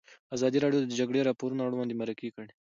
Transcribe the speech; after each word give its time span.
ازادي 0.35 0.57
راډیو 0.63 0.81
د 0.81 0.85
د 0.89 0.93
جګړې 0.99 1.25
راپورونه 1.29 1.61
اړوند 1.63 1.91
مرکې 2.01 2.29
کړي. 2.35 2.53